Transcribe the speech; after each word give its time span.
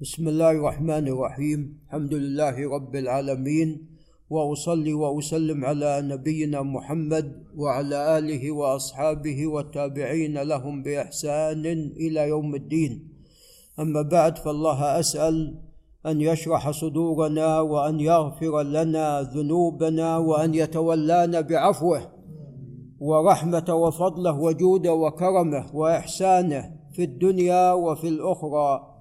بسم 0.00 0.28
الله 0.28 0.50
الرحمن 0.50 1.08
الرحيم. 1.08 1.78
الحمد 1.86 2.14
لله 2.14 2.70
رب 2.70 2.96
العالمين. 2.96 3.68
وأصلي 4.30 4.94
وأسلم 4.94 5.64
على 5.64 6.02
نبينا 6.06 6.62
محمد 6.62 7.42
وعلى 7.56 8.18
آله 8.18 8.50
وأصحابه 8.52 9.46
والتابعين 9.46 10.38
لهم 10.38 10.82
بإحسان 10.82 11.66
إلى 11.98 12.28
يوم 12.28 12.54
الدين. 12.54 13.08
أما 13.78 14.02
بعد 14.02 14.38
فالله 14.38 15.00
أسأل 15.00 15.58
أن 16.06 16.20
يشرح 16.20 16.70
صدورنا 16.70 17.60
وأن 17.60 18.00
يغفر 18.00 18.62
لنا 18.62 19.22
ذنوبنا 19.22 20.16
وأن 20.18 20.54
يتولانا 20.54 21.40
بعفوه 21.40 22.02
ورحمة 23.00 23.74
وفضله 23.74 24.38
وجوده 24.38 24.94
وكرمه 24.94 25.76
وإحسانه 25.76 26.62
في 26.92 27.04
الدنيا 27.04 27.72
وفي 27.72 28.08
الأخرى. 28.08 28.97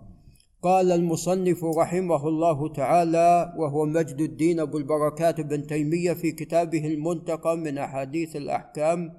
قال 0.61 0.91
المصنف 0.91 1.63
رحمه 1.63 2.27
الله 2.27 2.73
تعالى 2.73 3.53
وهو 3.57 3.85
مجد 3.85 4.21
الدين 4.21 4.59
أبو 4.59 4.77
البركات 4.77 5.41
بن 5.41 5.67
تيمية 5.67 6.13
في 6.13 6.31
كتابه 6.31 6.87
المنتقى 6.87 7.57
من 7.57 7.77
أحاديث 7.77 8.35
الأحكام. 8.35 9.13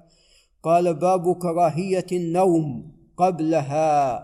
قال 0.63 0.93
باب 0.93 1.35
كراهية 1.35 2.05
النوم 2.11 2.91
قبلها 3.17 4.19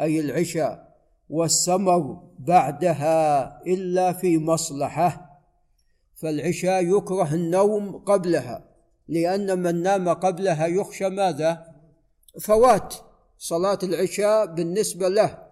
أي 0.00 0.20
العشاء 0.20 0.96
والسمر 1.30 2.20
بعدها 2.38 3.62
إلا 3.66 4.12
في 4.12 4.38
مصلحة. 4.38 5.40
فالعشاء 6.14 6.84
يكره 6.84 7.34
النوم 7.34 7.96
قبلها 7.96 8.64
لأن 9.08 9.62
من 9.62 9.82
نام 9.82 10.08
قبلها 10.08 10.66
يخشى 10.66 11.08
ماذا؟ 11.08 11.64
فوات. 12.40 12.94
صلاة 13.38 13.78
العشاء 13.82 14.46
بالنسبة 14.46 15.08
له 15.08 15.51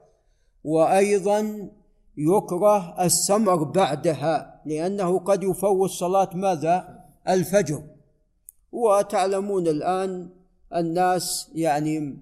وأيضا 0.65 1.69
يكره 2.17 3.05
السمر 3.05 3.63
بعدها 3.65 4.61
لأنه 4.67 5.19
قد 5.19 5.43
يفوت 5.43 5.91
صلاة 5.91 6.31
ماذا؟ 6.35 7.05
الفجر. 7.29 7.83
وتعلمون 8.73 9.69
الآن 9.69 10.29
الناس 10.75 11.51
يعني 11.55 12.19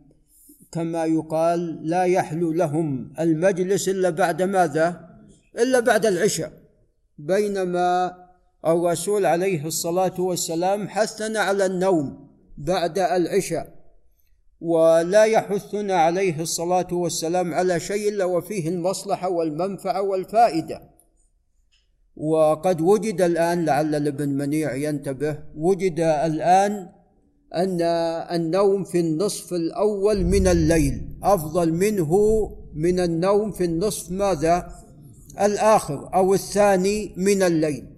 كما 0.72 1.05
يقال 1.05 1.89
لا 1.89 2.05
يحلو 2.05 2.53
لهم 2.53 3.12
المجلس 3.20 3.89
إلا 3.89 4.11
بعد 4.11 4.42
ماذا؟ 4.42 5.08
إلا 5.58 5.80
بعد 5.80 6.06
العشاء. 6.06 6.52
بينما 7.19 8.14
الرسول 8.67 9.27
عليه 9.27 9.67
الصلاة 9.67 10.20
والسلام 10.20 10.89
حثنا 10.89 11.41
على 11.41 11.67
النوم 11.67 12.28
بعد 12.58 12.98
العشاء. 12.98 13.78
ولا 14.61 15.25
يحثنا 15.25 15.95
عليه 15.95 16.41
الصلاة 16.41 16.89
والسلام 16.92 17.55
على 17.55 17.81
شيء 17.81 18.09
إلا 18.09 18.25
وفيه 18.25 18.69
المصلحة 18.69 19.28
والمنفعة 19.28 20.03
والفائدة. 20.03 20.83
وقد 22.17 22.81
وجد 22.81 23.20
الآن 23.20 23.64
لعل 23.64 23.95
الابن 23.95 24.29
منيع 24.29 24.75
ينتبه 24.75 25.39
وجد 25.56 26.01
الآن 26.01 26.89
أن 27.55 27.83
النوم 28.36 28.84
في 28.84 29.01
النصف 29.01 29.53
الأول 29.53 30.25
من 30.25 30.47
الليل 30.47 31.19
أفضل 31.23 31.73
منه 31.73 32.12
من 32.75 33.01
النوم 33.01 33.53
في 33.53 33.64
النصف 33.64 34.11
ماذا؟ 34.11 34.73
الآخر 35.41 36.14
أو 36.14 36.34
الثاني 36.34 37.14
من 37.17 37.42
الليل. 37.42 37.98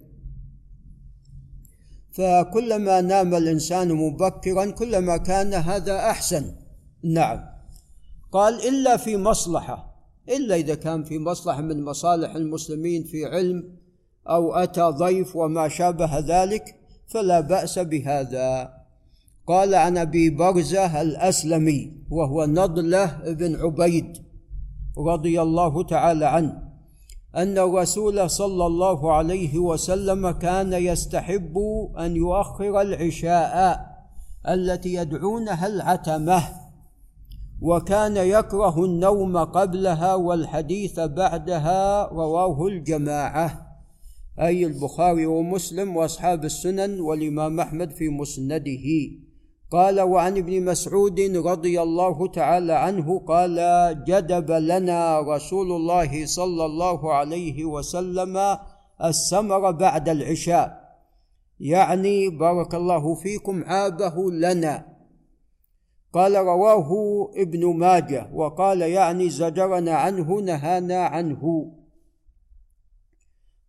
فكلما 2.11 3.01
نام 3.01 3.35
الإنسان 3.35 3.93
مبكرا 3.93 4.65
كلما 4.71 5.17
كان 5.17 5.53
هذا 5.53 5.99
أحسن. 5.99 6.51
نعم. 7.03 7.39
قال 8.31 8.67
إلا 8.67 8.97
في 8.97 9.17
مصلحة. 9.17 9.91
إلا 10.29 10.55
إذا 10.55 10.75
كان 10.75 11.03
في 11.03 11.19
مصلحة 11.19 11.61
من 11.61 11.83
مصالح 11.85 12.35
المسلمين 12.35 13.03
في 13.03 13.25
علم 13.25 13.77
أو 14.29 14.53
أتى 14.53 14.81
ضيف 14.81 15.35
وما 15.35 15.67
شابه 15.67 16.19
ذلك 16.19 16.75
فلا 17.07 17.39
بأس 17.39 17.79
بهذا. 17.79 18.73
قال 19.47 19.75
عن 19.75 19.97
أبي 19.97 20.29
برزه 20.29 21.01
الأسلمي 21.01 21.91
وهو 22.09 22.45
نضلة 22.45 23.05
بن 23.31 23.55
عبيد 23.55 24.17
رضي 24.97 25.41
الله 25.41 25.83
تعالى 25.83 26.25
عنه. 26.25 26.70
أن 27.35 27.57
الرسول 27.57 28.29
صلى 28.29 28.65
الله 28.65 29.13
عليه 29.13 29.59
وسلم 29.59 30.31
كان 30.31 30.73
يستحب 30.73 31.57
أن 31.99 32.15
يؤخر 32.15 32.81
العشاء 32.81 33.85
التي 34.47 34.93
يدعونها 34.93 35.67
العتمة 35.67 36.43
وكان 37.61 38.17
يكره 38.17 38.85
النوم 38.85 39.37
قبلها 39.37 40.15
والحديث 40.15 40.99
بعدها 40.99 42.07
رواه 42.07 42.67
الجماعة. 42.67 43.67
أي 44.39 44.65
البخاري 44.65 45.25
ومسلم 45.25 45.97
وأصحاب 45.97 46.45
السنن 46.45 46.99
والإمام 46.99 47.59
أحمد 47.59 47.91
في 47.91 48.09
مسنده. 48.09 48.85
قال 49.71 50.01
وعن 50.01 50.37
ابن 50.37 50.65
مسعود 50.65 51.19
رضي 51.19 51.81
الله 51.81 52.27
تعالى 52.27 52.73
عنه 52.73 53.19
قال 53.19 53.57
جدب 54.07 54.51
لنا 54.51 55.19
رسول 55.19 55.71
الله 55.71 56.25
صلى 56.25 56.65
الله 56.65 57.13
عليه 57.13 57.65
وسلم 57.65 58.57
السمر 59.03 59.71
بعد 59.71 60.09
العشاء. 60.09 60.81
يعني 61.59 62.29
بارك 62.29 62.75
الله 62.75 63.15
فيكم 63.15 63.63
عابه 63.63 64.31
لنا. 64.31 64.85
قال 66.13 66.35
رواه 66.35 66.91
ابن 67.37 67.77
ماجه 67.77 68.29
وقال 68.33 68.81
يعني 68.81 69.29
زجرنا 69.29 69.93
عنه 69.93 70.39
نهانا 70.39 71.05
عنه. 71.05 71.71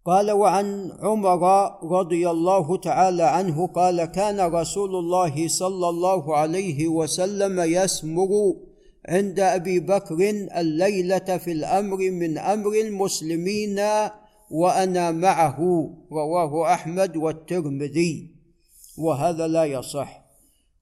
قال 0.05 0.31
وعن 0.31 0.93
عمر 1.01 1.71
رضي 1.83 2.31
الله 2.31 2.77
تعالى 2.77 3.23
عنه 3.23 3.67
قال 3.67 4.05
كان 4.05 4.41
رسول 4.41 4.97
الله 4.97 5.49
صلى 5.49 5.89
الله 5.89 6.37
عليه 6.37 6.89
وسلم 6.89 7.61
يسمر 7.61 8.29
عند 9.09 9.41
أبي 9.41 9.81
بكر 9.81 10.31
الليلة 10.57 11.39
في 11.39 11.53
الأمر 11.53 11.97
من 11.97 12.39
أمر 12.39 12.73
المسلمين 12.73 13.81
وأنا 14.51 15.11
معه 15.11 15.91
رواه 16.13 16.73
أحمد 16.73 17.17
والترمذي 17.17 18.31
وهذا 18.99 19.47
لا 19.47 19.65
يصح. 19.65 20.23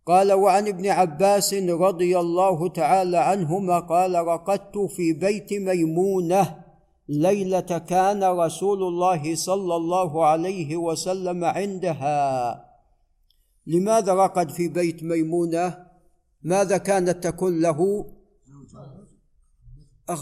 قال 0.06 0.32
وعن 0.32 0.68
ابن 0.68 0.86
عباس 0.86 1.54
رضي 1.54 2.18
الله 2.18 2.68
تعالى 2.68 3.18
عنهما 3.18 3.78
قال 3.78 4.14
رقدت 4.14 4.78
في 4.78 5.12
بيت 5.12 5.52
ميمونة 5.52 6.59
ليلة 7.10 7.60
كان 7.78 8.24
رسول 8.24 8.82
الله 8.82 9.34
صلى 9.34 9.76
الله 9.76 10.26
عليه 10.26 10.76
وسلم 10.76 11.44
عندها. 11.44 12.64
لماذا 13.66 14.14
رقد 14.14 14.50
في 14.50 14.68
بيت 14.68 15.02
ميمونة؟ 15.02 15.86
ماذا 16.42 16.78
كانت 16.78 17.24
تكون 17.24 17.60
له؟ 17.60 18.10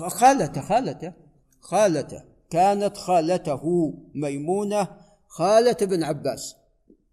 خالته 0.09 0.61
خالته 0.61 1.13
خالته. 1.61 2.23
كانت 2.51 2.97
خالته 2.97 3.95
ميمونة 4.15 4.89
خالة 5.29 5.77
ابن 5.83 6.03
عباس. 6.03 6.57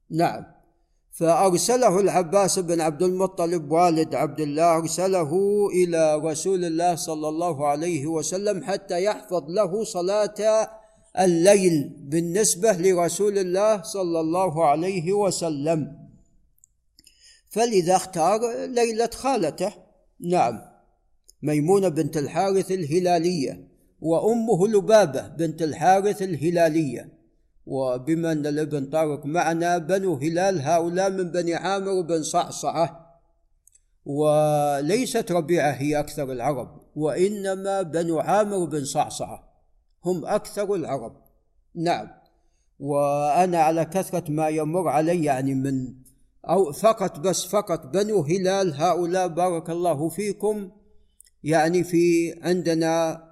نعم. 0.10 0.55
فأرسله 1.16 2.00
العباس 2.00 2.60
بن 2.60 2.82
عبد 2.82 3.04
المطلب 3.04 3.72
والد 3.72 4.16
عبد 4.16 4.40
الله 4.40 4.78
أرسله 4.78 5.32
إلى 5.74 6.16
رسول 6.16 6.66
الله 6.66 6.96
صلى 6.96 7.30
الله 7.30 7.68
عليه 7.68 8.08
وسلم 8.08 8.64
حتى 8.64 9.04
يحفظ 9.04 9.50
له 9.50 9.84
صلاة 9.84 10.70
الليل 11.20 11.90
بالنسبة 12.00 12.72
لرسول 12.72 13.38
الله 13.38 13.82
صلى 13.82 14.20
الله 14.20 14.66
عليه 14.66 15.14
وسلم. 15.14 15.98
فلذا 17.50 17.96
اختار 17.96 18.66
ليلة 18.66 19.10
خالته. 19.14 19.74
نعم. 20.20 20.62
ميمونة 21.42 21.88
بنت 21.88 22.18
الحارث 22.18 22.72
الهلالية 22.72 23.68
وأمه 24.02 24.68
لبابة 24.68 25.28
بنت 25.28 25.62
الحارث 25.62 26.22
الهلالية. 26.22 27.15
وبما 27.66 28.32
أن 28.32 28.46
الابن 28.46 28.86
طارق 28.86 29.26
معنا 29.26 29.78
بنو 29.78 30.16
هلال 30.16 30.62
هؤلاء 30.62 31.10
من 31.10 31.32
بني 31.32 31.56
عامر 31.56 32.02
بن 32.02 32.24
صعصعة. 32.24 33.06
وليست 34.06 35.32
ربيعة 35.32 35.72
هي 35.72 36.00
أكثر 36.00 36.32
العرب 36.32 36.82
وإنما 36.96 37.82
بنو 37.82 38.20
عامر 38.20 38.66
بن 38.66 38.86
صعصعة 38.86 39.54
هم 40.06 40.26
أكثر 40.26 40.76
العرب. 40.76 41.22
نعم. 41.76 42.08
وأنا 42.80 43.58
على 43.58 43.86
كثرة 43.86 44.32
ما 44.32 44.50
يمر 44.50 44.88
علي 44.88 45.24
يعني 45.24 45.56
من 45.56 45.96
أو 46.50 46.72
فقط 46.72 47.20
بس 47.20 47.46
فقط 47.46 47.86
بنو 47.86 48.22
هلال 48.22 48.74
هؤلاء 48.74 49.28
بارك 49.28 49.70
الله 49.70 50.10
فيكم 50.10 50.72
يعني 51.44 51.84
في 51.84 52.34
عندنا 52.42 53.24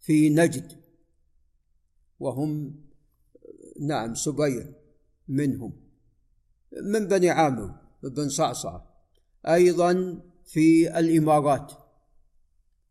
في 0.00 0.30
نجد. 0.30 0.80
وهم 2.20 2.74
نعم 3.80 4.14
سبيع 4.14 4.66
منهم. 5.28 5.72
من 6.82 7.08
بني 7.08 7.30
عامر؟ 7.30 7.74
بن 8.02 8.28
صعصع. 8.28 8.80
أيضا 9.46 10.22
في 10.44 10.98
الإمارات. 10.98 11.72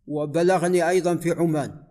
وبلغني 0.07 0.89
أيضا 0.89 1.15
في 1.15 1.31
عمان. 1.31 1.83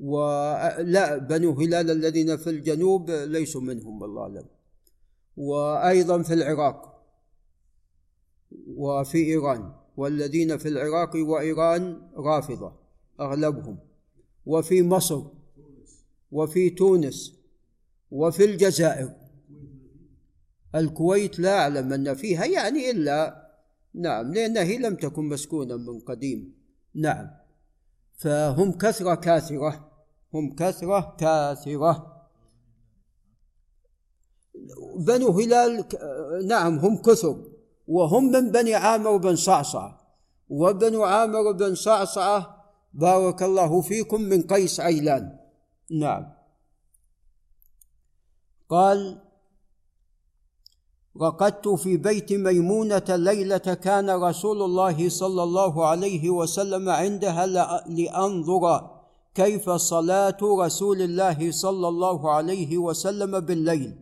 ولا 0.00 1.18
بنو 1.18 1.52
هلال 1.52 1.90
الذين 1.90 2.36
في 2.36 2.50
الجنوب 2.50 3.10
ليسوا 3.10 3.60
منهم 3.60 4.02
والله 4.02 4.22
أعلم. 4.22 4.46
وأيضا 5.36 6.22
في 6.22 6.34
العراق. 6.34 7.04
وفي 8.66 9.18
إيران. 9.18 9.72
والذين 9.96 10.56
في 10.56 10.68
العراق 10.68 11.16
وإيران 11.16 12.10
رافضة 12.16 12.72
أغلبهم. 13.20 13.78
وفي 14.46 14.82
مصر. 14.82 15.37
وفي 16.32 16.70
تونس 16.70 17.34
وفي 18.10 18.44
الجزائر. 18.44 19.10
الكويت 20.74 21.38
لا 21.38 21.58
أعلم 21.58 21.92
أن 21.92 22.14
فيها 22.14 22.44
يعني 22.44 22.90
إلا 22.90 23.48
نعم 23.94 24.34
لأنها 24.34 24.78
لم 24.78 24.94
تكن 24.94 25.24
مسكونة 25.24 25.76
من 25.76 26.00
قديم. 26.00 26.54
نعم. 26.94 27.30
فهم 28.14 28.72
كثرة 28.72 29.14
كاثرة 29.14 29.90
هم 30.34 30.54
كثرة 30.54 31.16
كاثرة. 31.18 32.18
بنو 34.96 35.30
هلال 35.30 35.84
نعم 36.46 36.78
هم 36.78 36.96
كثر. 36.96 37.44
وهم 37.88 38.32
من 38.32 38.50
بني 38.50 38.74
عامر 38.74 39.16
بن 39.16 39.36
صعصعة. 39.36 40.08
وبنو 40.48 41.04
عامر 41.04 41.52
بن 41.52 41.74
صعصعة 41.74 42.64
بارك 42.94 43.42
الله 43.42 43.80
فيكم 43.80 44.20
من 44.20 44.42
قيس 44.42 44.80
عيلان. 44.80 45.37
نعم. 45.90 46.32
قال 48.68 49.18
رقدت 51.20 51.68
في 51.68 51.96
بيت 51.96 52.32
ميمونة 52.32 53.04
ليلة 53.08 53.58
كان 53.58 54.10
رسول 54.10 54.62
الله 54.62 55.08
صلى 55.08 55.42
الله 55.42 55.86
عليه 55.86 56.30
وسلم 56.30 56.88
عندها 56.88 57.46
لأنظر 57.86 58.90
كيف 59.34 59.70
صلاة 59.70 60.38
رسول 60.42 61.02
الله 61.02 61.50
صلى 61.50 61.88
الله 61.88 62.30
عليه 62.30 62.78
وسلم 62.78 63.40
بالليل. 63.40 63.98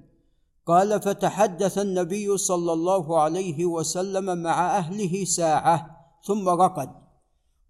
قال 0.66 1.02
فتحدث 1.02 1.78
النبي 1.78 2.36
صلى 2.36 2.72
الله 2.72 3.20
عليه 3.20 3.64
وسلم 3.64 4.42
مع 4.42 4.78
أهله 4.78 5.24
ساعة 5.24 6.06
ثم 6.22 6.48
رقد. 6.48 6.90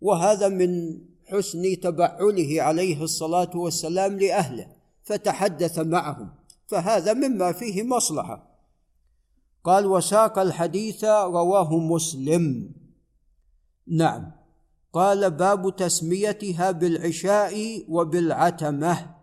وهذا 0.00 0.48
من 0.48 1.00
حسن 1.26 1.80
تبعله 1.80 2.62
عليه 2.62 3.02
الصلاة 3.02 3.50
والسلام 3.56 4.18
لأهله 4.18 4.66
فتحدث 5.04 5.78
معهم 5.78 6.30
فهذا 6.66 7.12
مما 7.12 7.52
فيه 7.52 7.82
مصلحة. 7.82 8.56
قال 9.64 9.86
وساق 9.86 10.38
الحديث 10.38 11.04
رواه 11.04 11.78
مسلم. 11.78 12.70
نعم. 13.86 14.32
قال 14.92 15.30
باب 15.30 15.76
تسميتها 15.76 16.70
بالعشاء 16.70 17.84
وبالعتمة. 17.88 19.14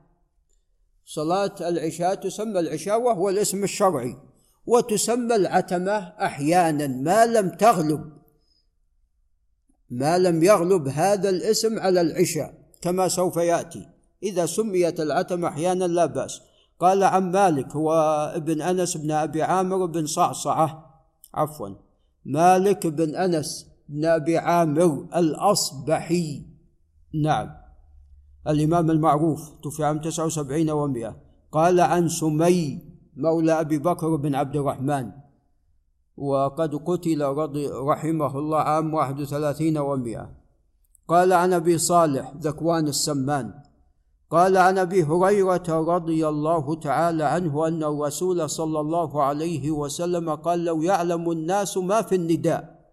صلاة 1.05 1.55
العشاء 1.61 2.15
تسمى 2.15 2.59
العشاء 2.59 3.01
وهو 3.01 3.29
الاسم 3.29 3.63
الشرعي 3.63 4.17
وتسمى 4.65 5.35
العتمة 5.35 5.97
أحيانا 6.25 6.87
ما 6.87 7.25
لم 7.25 7.49
تغلب. 7.49 8.22
ما 9.89 10.17
لم 10.17 10.43
يغلب 10.43 10.87
هذا 10.87 11.29
الاسم 11.29 11.79
على 11.79 12.01
العشاء 12.01 12.53
كما 12.81 13.07
سوف 13.07 13.37
يأتي. 13.37 13.89
إذا 14.23 14.45
سميت 14.45 14.99
العتمه 14.99 15.47
أحيانا 15.47 15.85
لا 15.85 16.05
بأس. 16.05 16.41
قال 16.79 17.03
عن 17.03 17.31
مالك 17.31 17.75
هو 17.75 17.93
ابن 18.35 18.61
أنس 18.61 18.97
بن 18.97 19.11
أبي 19.11 19.43
عامر 19.43 19.85
بن 19.85 20.05
صعصعة. 20.05 21.01
عفوا. 21.33 21.69
مالك 22.25 22.87
بن 22.87 23.15
أنس 23.15 23.67
بن 23.89 24.05
أبي 24.05 24.37
عامر 24.37 25.07
الأصبحي. 25.15 26.45
نعم. 27.23 27.49
الإمام 28.47 28.91
المعروف 28.91 29.49
توفي 29.63 29.83
عام 29.83 30.01
79 30.01 30.69
و100 30.69 31.13
قال 31.51 31.79
عن 31.79 32.09
سمي 32.09 32.79
مولى 33.15 33.59
أبي 33.59 33.77
بكر 33.77 34.15
بن 34.15 34.35
عبد 34.35 34.55
الرحمن. 34.55 35.11
وقد 36.17 36.75
قتل 36.75 37.21
رضي 37.21 37.67
رحمه 37.67 38.39
الله 38.39 38.57
عام 38.57 38.93
31 38.93 39.77
و100 39.77 40.43
قال 41.07 41.33
عن 41.33 41.53
أبي 41.53 41.77
صالح 41.77 42.33
ذكوان 42.41 42.87
السمان. 42.87 43.53
قال 44.31 44.57
عن 44.57 44.77
أبي 44.77 45.03
هريرة 45.03 45.67
رضي 45.69 46.27
الله 46.27 46.75
تعالى 46.75 47.23
عنه 47.23 47.67
أن 47.67 47.83
الرسول 47.83 48.49
صلى 48.49 48.79
الله 48.79 49.23
عليه 49.23 49.71
وسلم 49.71 50.35
قال 50.35 50.65
لو 50.65 50.81
يعلم 50.81 51.31
الناس 51.31 51.77
ما 51.77 52.01
في 52.01 52.15
النداء 52.15 52.89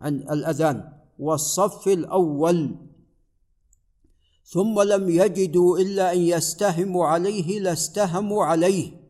عن 0.00 0.14
الأذان 0.14 0.92
والصف 1.18 1.88
الأول. 1.88 2.76
ثم 4.44 4.80
لم 4.82 5.10
يجدوا 5.10 5.78
إلا 5.78 6.12
أن 6.12 6.18
يستهموا 6.18 7.06
عليه 7.06 7.60
لاستهموا 7.60 8.44
عليه. 8.44 9.05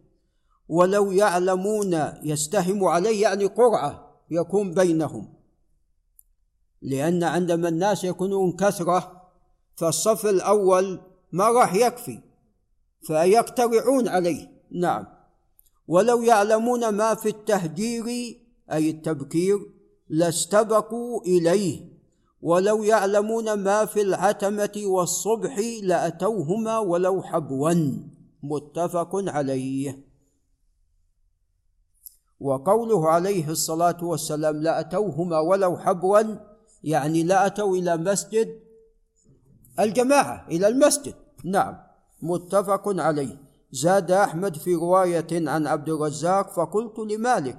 ولو 0.68 1.12
يعلمون 1.12 2.12
يستهموا 2.22 2.90
عليه 2.90 3.22
يعني 3.22 3.44
قرعة 3.44 4.20
يكون 4.30 4.74
بينهم. 4.74 5.34
لأن 6.82 7.22
عندما 7.24 7.68
الناس 7.68 8.04
يكونون 8.04 8.52
كثرة 8.52 9.22
فالصف 9.76 10.26
الأول 10.26 11.00
ما 11.32 11.48
راح 11.48 11.74
يكفي 11.74 12.20
فيقترعون 13.02 14.08
عليه. 14.08 14.50
نعم. 14.70 15.06
ولو 15.88 16.22
يعلمون 16.22 16.88
ما 16.88 17.14
في 17.14 17.28
التهجير 17.28 18.04
أي 18.72 18.90
التبكير 18.90 19.58
لاستبقوا 20.08 21.22
إليه. 21.22 21.96
ولو 22.42 22.82
يعلمون 22.82 23.52
ما 23.52 23.84
في 23.84 24.02
العتمة 24.02 24.82
والصبح 24.86 25.58
لأتوهما 25.82 26.78
ولو 26.78 27.22
حبوا. 27.22 27.72
متفق 28.42 29.10
عليه. 29.14 30.05
وقوله 32.40 33.08
عليه 33.08 33.50
الصلاة 33.50 33.96
والسلام 34.02 34.56
لاتوهما 34.56 35.38
ولو 35.38 35.76
حبوا 35.76 36.20
يعني 36.84 37.22
لاتوا 37.22 37.76
إلى 37.76 37.96
مسجد 37.96 38.60
الجماعة 39.80 40.46
إلى 40.48 40.68
المسجد. 40.68 41.14
نعم 41.44 41.76
متفق 42.22 42.82
عليه. 42.86 43.40
زاد 43.72 44.10
أحمد 44.10 44.56
في 44.56 44.74
رواية 44.74 45.26
عن 45.32 45.66
عبد 45.66 45.88
الرزاق 45.88 46.50
فقلت 46.50 46.98
لمالك 46.98 47.58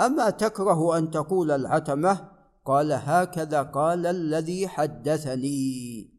أما 0.00 0.30
تكره 0.30 0.98
أن 0.98 1.10
تقول 1.10 1.50
العتمة؟ 1.50 2.28
قال 2.64 2.92
هكذا 2.92 3.62
قال 3.62 4.06
الذي 4.06 4.68
حدثني. 4.68 6.10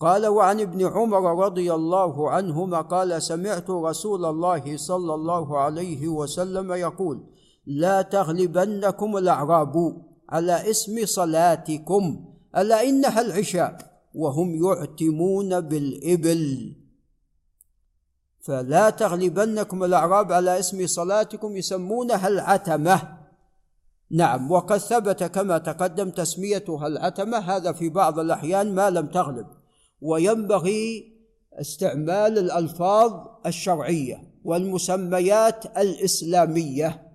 قال 0.00 0.26
وعن 0.26 0.60
ابن 0.60 0.86
عمر 0.86 1.44
رضي 1.44 1.74
الله 1.74 2.30
عنهما 2.30 2.80
قال 2.80 3.22
سمعت 3.22 3.70
رسول 3.70 4.24
الله 4.24 4.76
صلى 4.76 5.14
الله 5.14 5.58
عليه 5.58 6.08
وسلم 6.08 6.72
يقول 6.72 7.24
لا 7.68 8.02
تغلبنكم 8.02 9.16
الأعراب 9.16 10.02
على 10.28 10.70
اسم 10.70 11.06
صلاتكم 11.06 12.24
ألا 12.56 12.82
إنها 12.82 13.20
العشاء 13.20 14.00
وهم 14.14 14.64
يعتمون 14.64 15.60
بالإبل. 15.60 16.74
فلا 18.40 18.90
تغلبنكم 18.90 19.84
الأعراب 19.84 20.32
على 20.32 20.58
اسم 20.58 20.86
صلاتكم 20.86 21.56
يسمونها 21.56 22.28
العتمة. 22.28 23.18
نعم 24.10 24.50
وقد 24.52 24.78
ثبت 24.78 25.24
كما 25.24 25.58
تقدم 25.58 26.10
تسميتها 26.10 26.86
العتمة 26.86 27.38
هذا 27.38 27.72
في 27.72 27.88
بعض 27.88 28.18
الأحيان 28.18 28.74
ما 28.74 28.90
لم 28.90 29.06
تغلب. 29.06 29.46
وينبغي 30.00 31.12
استعمال 31.60 32.38
الألفاظ 32.38 33.12
الشرعية 33.46 34.22
والمسميات 34.44 35.78
الإسلامية. 35.78 37.07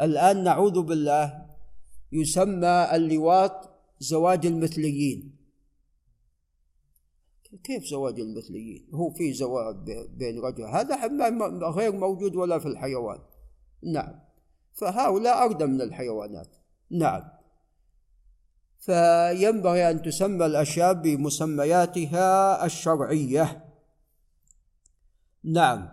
الآن 0.00 0.44
نعوذ 0.44 0.82
بالله 0.82 1.46
يسمى 2.12 2.88
اللواط 2.92 3.70
زواج 4.00 4.46
المثليين. 4.46 5.36
كيف 7.64 7.84
زواج 7.84 8.20
المثليين؟ 8.20 8.88
هو 8.94 9.10
في 9.10 9.32
زواج 9.32 9.76
بين 10.10 10.40
رجل. 10.40 10.64
هذا 10.64 11.06
غير 11.70 11.92
موجود 11.92 12.36
ولا 12.36 12.58
في 12.58 12.68
الحيوان. 12.68 13.18
نعم. 13.82 14.20
فهؤلاء 14.72 15.44
أردى 15.44 15.66
من 15.66 15.80
الحيوانات. 15.80 16.56
نعم. 16.90 17.22
فينبغي 18.80 19.90
أن 19.90 20.02
تسمى 20.02 20.46
الأشياء 20.46 20.92
بمسمياتها 20.92 22.64
الشرعية. 22.66 23.64
نعم. 25.44 25.88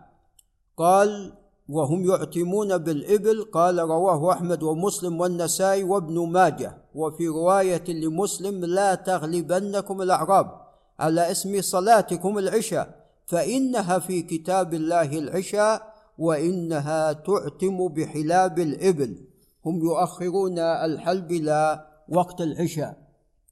قال 0.77 1.38
وهم 1.70 2.10
يعتمون 2.10 2.78
بالإبل 2.78 3.44
قال 3.44 3.80
رواه 3.80 4.34
أحمد 4.34 4.64
ومسلم 4.64 5.22
والنسائي 5.22 5.84
وابن 5.84 6.28
ماجه. 6.28 6.78
وفي 6.96 7.28
رواية 7.28 7.84
لمسلم 7.88 8.66
لا 8.66 8.96
تغلبنكم 8.96 10.02
الأعراب 10.02 10.52
على 11.00 11.32
اسم 11.32 11.62
صلاتكم 11.62 12.38
العشاء 12.38 13.06
فإنها 13.26 14.00
في 14.00 14.22
كتاب 14.22 14.74
الله 14.74 15.18
العشاء 15.18 15.94
وإنها 16.18 17.14
تعتم 17.14 17.88
بحلاب 17.88 18.60
الإبل. 18.60 19.18
هم 19.66 19.80
يؤخرون 19.80 20.60
الحلب 20.60 21.32
إلى 21.32 21.86
وقت 22.10 22.42
العشاء 22.42 22.98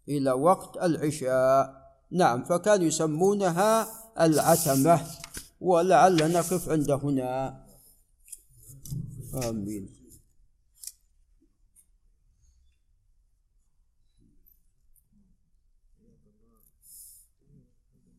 إلى 0.10 0.32
وقت 0.32 0.78
العشاء. 0.84 1.74
نعم 2.12 2.44
فكانوا 2.44 2.86
يسمونها 2.86 3.88
العتمة 4.20 5.00
ولعل 5.62 6.34
نقف 6.34 6.70
عند 6.70 6.92
هنا. 6.92 7.67
آمين. 9.38 9.90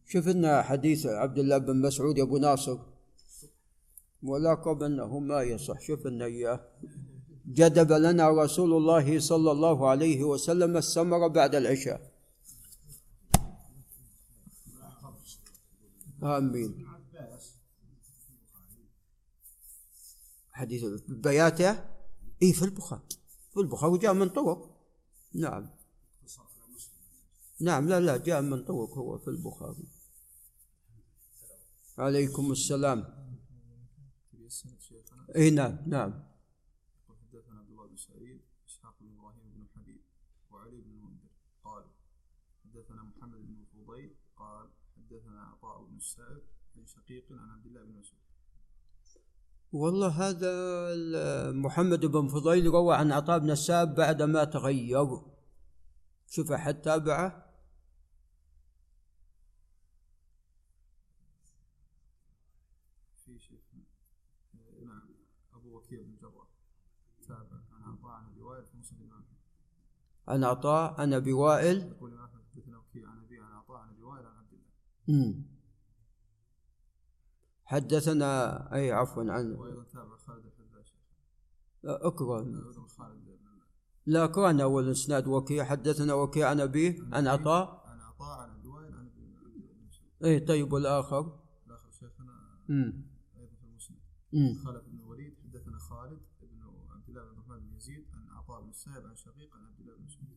شفنا 0.08 0.62
حديث 0.62 1.06
عبد 1.06 1.38
الله 1.38 1.58
بن 1.58 1.76
مسعود 1.82 2.18
أبو 2.18 2.38
ناصر 2.38 2.78
ولقب 4.22 4.82
أنه 4.82 5.18
ما 5.18 5.42
يصح. 5.42 5.80
شفنا 5.80 6.24
إياه 6.24 6.60
جدب 7.46 7.92
لنا 7.92 8.30
رسول 8.30 8.72
الله 8.72 9.20
صلى 9.20 9.50
الله 9.50 9.88
عليه 9.88 10.24
وسلم 10.24 10.76
السمر 10.76 11.28
بعد 11.28 11.54
العشاء. 11.54 12.00
آمين. 16.22 16.97
حديث 20.58 20.84
بياته. 21.08 21.70
إيه 22.42 22.52
في 22.52 22.64
البخاري. 22.64 23.02
في 23.52 23.60
البخاري 23.60 23.98
جاء 23.98 24.14
من 24.14 24.28
طرق. 24.28 24.60
نعم. 25.34 25.70
نعم 27.60 27.88
لا 27.88 28.00
لا 28.00 28.16
جاء 28.16 28.42
من 28.42 28.64
طرق 28.64 28.98
هو 28.98 29.18
في 29.18 29.28
البخاري. 29.28 29.86
عليكم 31.98 32.52
السلام. 32.52 33.00
إي 35.36 35.50
نعم 35.50 35.78
نعم. 35.86 36.12
حدثنا 37.08 37.58
عبد 37.58 37.70
الله 37.70 37.86
بن 37.86 37.96
سعيد 37.96 38.40
اسحاق 38.68 38.96
إبراهيم 39.02 39.46
بن 39.54 39.66
حبيب 39.74 40.00
وعلي 40.50 40.80
بن 40.80 41.18
حدثنا 42.64 43.02
محمد 43.02 43.38
بن 43.38 43.56
الفضيل 43.60 44.10
قال 44.36 44.66
حدثنا 44.96 45.42
عطاء 45.42 45.84
بن 45.84 45.96
السائب 45.96 46.42
عن 46.76 46.86
شقيق 46.86 47.24
عن 47.32 47.50
عبد 47.50 47.66
الله 47.66 47.82
بن 47.84 47.92
مسعود. 47.98 48.27
والله 49.72 50.08
هذا 50.08 50.52
محمد 51.52 52.06
بن 52.06 52.28
فضيل 52.28 52.66
روى 52.66 52.96
عن 52.96 53.12
عطاء 53.12 53.38
بن 53.38 53.50
السائب 53.50 53.94
بعد 53.94 54.22
ما 54.22 54.44
تغير 54.44 55.20
شوف 56.26 56.52
أحد 56.52 56.80
تابعه. 56.80 57.54
في 63.24 63.38
شيخ 63.38 63.60
نعم 64.84 65.08
أبو 65.54 65.76
وكيع 65.76 66.02
بن 66.02 66.16
جراح 66.16 66.48
تابع 67.28 67.58
عن 67.72 67.82
عطاء 67.82 68.12
عن 68.12 68.26
أبي 68.26 68.40
وائل 68.40 68.64
في 68.64 68.76
مسند 68.76 69.00
الإمام 69.00 69.24
عن 70.28 70.44
عطاء 70.44 71.00
عن 71.00 71.14
أبي 71.14 71.32
وائل. 71.32 71.76
يقول 71.76 72.18
حدثنا 72.54 72.78
وكيع 72.78 73.08
عن 73.08 73.18
أبي 73.18 73.40
عن 73.40 73.52
عطاء 73.52 73.76
عن 73.76 73.88
أبي 73.88 74.02
وائل 74.02 74.26
عن 74.26 74.36
عبد 74.36 74.52
الله. 74.52 75.57
حدثنا 77.68 78.30
أي 78.74 78.92
عفوا 78.92 79.22
عن 79.22 79.52
وأيضا 79.52 79.82
تابع 79.82 80.16
خالد 80.16 80.44
الحذاء 80.46 80.82
بن 82.44 82.58
لا 84.06 84.26
قرأنا 84.26 84.62
أول 84.62 84.90
إسناد 84.90 85.26
وكيع. 85.28 85.64
حدثنا 85.64 86.14
وكيع 86.14 86.48
عن 86.48 86.60
أبيه 86.60 86.96
عن 87.12 87.26
عطاء. 87.26 87.82
عن 87.86 88.00
عطاء 88.00 88.38
عن 88.40 88.50
أبي 88.50 88.68
وائل 88.68 88.94
عن 88.94 89.10
أي 90.24 90.40
طيب 90.40 90.72
والآخر؟ 90.72 91.40
الآخر 91.66 91.90
شيخنا 91.90 92.32
مم. 92.68 93.04
أيضا 93.36 93.54
في 93.54 93.64
المسند. 93.64 93.98
مم. 94.32 94.64
خالد 94.64 94.84
بن 94.90 94.98
الوليد 94.98 95.34
حدثنا 95.44 95.78
خالد 95.78 96.18
بن 96.40 96.62
عبد 96.90 97.08
الله 97.08 97.22
بن 97.22 97.30
الرحمن 97.30 97.58
بن 97.58 97.76
يزيد 97.76 98.04
عن 98.12 98.28
عطاء 98.28 98.62
بن 98.62 98.70
السائب 98.70 99.06
عن 99.06 99.16
شقيق 99.16 99.54
عن 99.54 99.64
عبد 99.64 99.80
الله 99.80 99.94
بن 99.96 100.04
مسعود. 100.04 100.28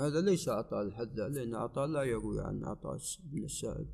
هذا 0.00 0.20
ليس 0.20 0.48
عطاء 0.48 0.82
الحذاء 0.82 1.28
لأن 1.28 1.54
عطاء 1.54 1.86
لا 1.86 2.02
يروي 2.02 2.40
عن 2.40 2.64
عطاء 2.64 2.98
بن 3.24 3.44
السائب. 3.44 3.88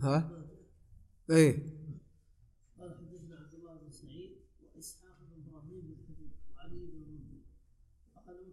ها؟ 0.00 0.30
إيه. 1.30 1.52
قال 2.78 2.94
حدثنا 2.98 3.36
عبد 3.36 3.54
الله 3.54 3.74
بن 3.76 3.90
سعيد 3.90 4.30
وإسحاق 4.62 5.18
بن 5.20 5.42
إبراهيم 5.42 5.80
بن 5.80 5.96
حبيب 6.06 6.32
وعلي 6.56 6.86
بن 6.86 7.10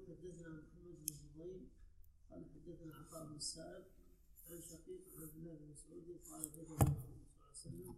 حدثنا 0.08 0.50
محمد 0.50 0.96
بن 1.00 1.13
فضيل 1.13 1.67
قال 2.32 2.46
حدثنا 2.53 2.96
عطاء 2.96 3.25
بن 3.25 3.36
السائب 3.36 3.84
عن 4.50 4.62
شقيق 4.62 5.01
عن 5.15 5.24
عبد 5.24 5.36
الله 5.36 5.53
بن 5.53 5.72
مسعود 5.72 6.06
قال 6.32 6.41
حدثنا 6.51 6.88
النبي 6.88 7.25
صلى 7.53 7.74
الله 7.74 7.86
عليه 7.86 7.86
وسلم. 7.86 7.96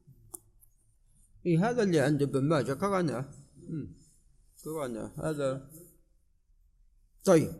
إيه 1.45 1.69
هذا 1.69 1.83
اللي 1.83 1.99
عند 1.99 2.21
ابن 2.21 2.43
ماجه. 2.43 2.73
قرأناه. 2.73 3.25
قرأناه. 4.65 5.11
هذا. 5.17 5.71
طيب. 7.25 7.53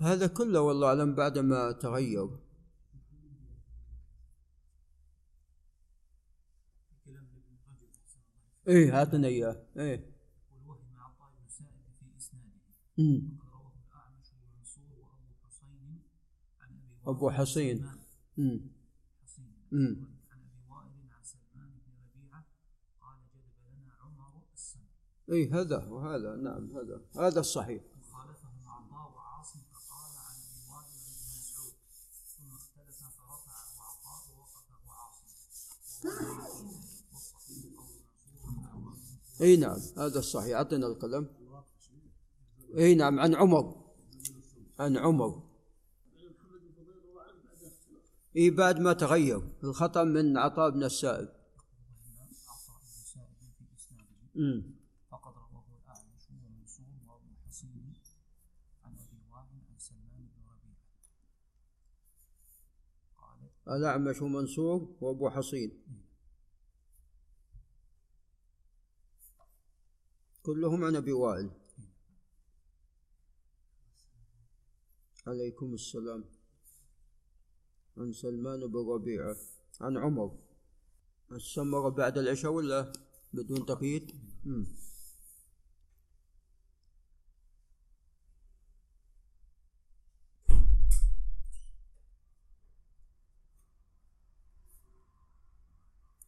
هذا 0.00 0.26
كله 0.26 0.60
والله 0.60 0.88
أعلم 0.88 1.14
بعد 1.14 1.38
ما 1.38 1.72
تغير. 1.72 2.45
إيه 8.68 9.00
هاتنا 9.00 9.28
إياه. 9.28 9.62
إيه. 9.76 10.10
والوهم 10.50 10.98
عطاء 10.98 11.30
بن 11.38 11.48
سائب 11.48 11.70
في 12.00 12.16
اسناده 12.16 12.60
مم. 12.98 13.38
وقد 13.38 13.48
رواه 13.52 13.72
الاعمش 13.88 14.26
ومنصور 14.32 14.98
وابو 14.98 15.32
حسين 15.44 16.02
عن 16.60 16.68
ابي 16.74 17.10
ابو 17.10 17.30
حسين 17.30 17.78
سلمان 17.78 17.98
مم. 18.36 18.60
حسين. 19.24 19.52
مم. 19.72 20.06
عن 20.30 20.38
أبي 20.38 20.60
وائل 20.70 21.12
عن 21.12 21.24
سلمان 21.24 21.70
بن 21.70 21.92
ربيعة 22.02 22.44
قال 23.00 23.18
جلب 23.34 23.74
لنا 23.74 23.92
عمر 24.00 24.42
السنة. 24.54 24.82
إيه 25.32 25.60
هذا 25.60 25.84
وهذا. 25.86 26.36
نعم 26.36 26.76
هذا. 26.76 27.00
هذا 27.16 27.40
الصحيح 27.40 27.82
وخالفهم 28.00 28.68
عطاء 28.68 29.12
وعاصم 29.16 29.60
فقال 29.72 30.16
عن 30.26 30.34
ابي 30.34 30.60
وائل 30.70 30.96
عن 30.96 31.12
ابن 31.12 31.38
مسعود 31.38 31.72
ثم 32.36 32.52
اختلف 32.54 32.98
فرفعه 32.98 33.66
عطاء 33.88 34.22
ووقفه 34.36 34.92
عاصم 34.92 35.26
والصحيح 37.12 37.64
قول 37.76 38.82
منصور 38.84 39.18
إي 39.40 39.56
نعم 39.56 39.80
هذا 39.98 40.18
الصحيح 40.18 40.56
اعطنا 40.56 40.86
القلم. 40.86 41.28
إي 42.78 42.94
نعم 42.94 43.20
عن 43.20 43.34
عمر. 43.34 43.84
عن 44.78 44.96
عمر. 44.96 45.42
إي 48.36 48.50
بعد 48.50 48.80
ما 48.80 48.92
تغير 48.92 49.42
الخطأ 49.64 50.04
من 50.04 50.36
عطاء 50.36 50.70
بن 50.70 50.84
السائب. 50.84 51.28
عطاء 52.48 52.80
بن 52.80 52.86
سائب 53.14 53.36
في 53.58 53.64
اسناده 53.76 54.16
مم. 54.34 54.74
فقد 55.10 55.32
رواه 55.34 55.64
الأعمش 55.82 56.30
ومنصور 56.30 56.86
وأبو 57.06 57.34
حصين 57.46 57.92
عن 58.84 58.92
أبي 58.98 59.22
وائل 59.30 59.60
عن 59.70 59.78
سلمان 59.78 60.28
بن 60.36 60.42
ربيعة 60.42 60.76
قال 63.66 63.76
الأعمش 63.80 64.22
ومنصور 64.22 64.96
وأبو 65.00 65.30
حصين 65.30 65.82
كلهم 70.46 70.84
عن 70.84 70.96
أبي 70.96 71.12
وائل. 71.12 71.50
عليكم 75.26 75.74
السلام. 75.74 76.24
عن 77.98 78.12
سلمان 78.12 78.66
بن 78.66 78.88
ربيعة. 78.88 79.36
عن 79.80 79.96
عمر. 79.96 80.38
السمرة 81.32 81.88
بعد 81.88 82.18
العشاء 82.18 82.52
ولا 82.52 82.92
بدون 83.32 83.66
تقييد؟ 83.66 84.14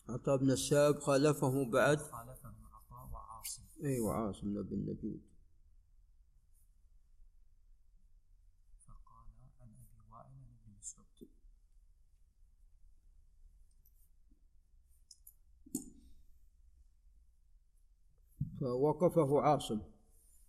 عطاء 0.09 0.37
بن 0.37 0.51
السائب 0.51 0.99
خالفه 0.99 1.65
بعد. 1.71 2.28
وعاصم 3.79 3.87
أيوه 3.87 4.15
عاصم 4.15 4.63
بن 4.63 4.91
نجود 4.91 5.21
فقال 8.87 9.29
عن 9.39 9.51
أبي 9.61 10.11
وائل 10.11 10.33
عن 10.33 10.57
ابن 10.63 10.77
مسعود. 10.79 11.29
فوقفه 18.61 19.41
عاصم. 19.41 19.81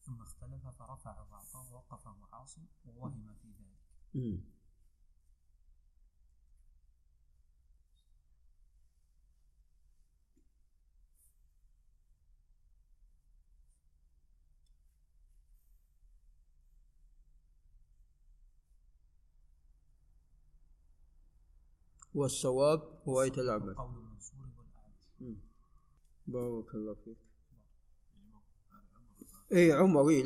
ثم 0.01 0.21
اختلف 0.21 0.67
فرفعه 0.67 1.27
عطاء 1.31 1.71
ووقفه 1.71 2.15
عاصم 2.33 2.65
ووهم 2.85 3.33
في 3.41 3.47
ذلك. 3.47 4.58
والصواب 22.19 22.81
هو 23.07 23.21
آية 23.21 23.31
الأعمى 23.33 23.73
قول 23.73 23.89
المنصور 23.89 24.39
والأعمش 25.19 25.37
بارك 26.27 26.75
الله 26.75 26.93
فيك. 27.05 27.17
اي 29.53 29.71
عمر 29.71 30.09
إيه 30.09 30.23